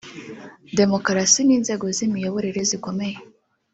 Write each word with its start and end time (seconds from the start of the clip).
Demukarasi 0.77 1.39
n’inzego 1.43 1.85
z’imiyoborere 1.95 2.61
zikomeye 2.69 3.15